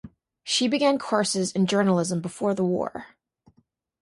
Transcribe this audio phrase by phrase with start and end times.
[0.43, 3.09] She began courses in journalism before the war.